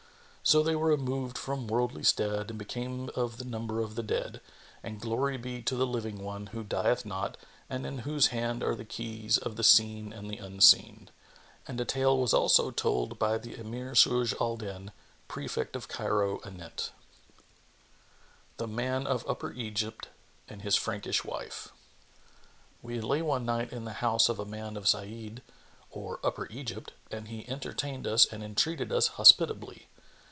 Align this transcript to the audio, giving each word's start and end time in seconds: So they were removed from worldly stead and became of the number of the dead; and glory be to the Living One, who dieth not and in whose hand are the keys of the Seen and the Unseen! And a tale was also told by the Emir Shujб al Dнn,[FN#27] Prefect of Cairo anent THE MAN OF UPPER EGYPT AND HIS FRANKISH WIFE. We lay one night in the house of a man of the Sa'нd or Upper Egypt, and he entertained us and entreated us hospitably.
So 0.43 0.63
they 0.63 0.75
were 0.75 0.89
removed 0.89 1.37
from 1.37 1.67
worldly 1.67 2.03
stead 2.03 2.49
and 2.49 2.57
became 2.59 3.09
of 3.15 3.37
the 3.37 3.45
number 3.45 3.79
of 3.79 3.95
the 3.95 4.03
dead; 4.03 4.41
and 4.83 4.99
glory 4.99 5.37
be 5.37 5.61
to 5.61 5.75
the 5.75 5.85
Living 5.85 6.21
One, 6.23 6.47
who 6.47 6.63
dieth 6.63 7.05
not 7.05 7.37
and 7.69 7.85
in 7.85 7.99
whose 7.99 8.27
hand 8.35 8.61
are 8.61 8.75
the 8.75 8.83
keys 8.83 9.37
of 9.37 9.55
the 9.55 9.63
Seen 9.63 10.11
and 10.11 10.29
the 10.29 10.39
Unseen! 10.39 11.09
And 11.67 11.79
a 11.79 11.85
tale 11.85 12.17
was 12.17 12.33
also 12.33 12.69
told 12.71 13.19
by 13.19 13.37
the 13.37 13.57
Emir 13.57 13.91
Shujб 13.93 14.33
al 14.41 14.57
Dнn,[FN#27] 14.57 14.89
Prefect 15.29 15.75
of 15.75 15.87
Cairo 15.87 16.39
anent 16.39 16.89
THE 18.57 18.67
MAN 18.67 19.07
OF 19.07 19.23
UPPER 19.27 19.53
EGYPT 19.53 20.07
AND 20.49 20.63
HIS 20.63 20.75
FRANKISH 20.75 21.23
WIFE. 21.23 21.69
We 22.81 22.99
lay 22.99 23.21
one 23.21 23.45
night 23.45 23.71
in 23.71 23.85
the 23.85 23.93
house 24.01 24.27
of 24.27 24.39
a 24.39 24.45
man 24.45 24.75
of 24.75 24.83
the 24.83 24.89
Sa'нd 24.89 25.43
or 25.91 26.19
Upper 26.23 26.47
Egypt, 26.49 26.91
and 27.09 27.29
he 27.29 27.47
entertained 27.47 28.05
us 28.07 28.25
and 28.25 28.43
entreated 28.43 28.91
us 28.91 29.07
hospitably. 29.07 29.87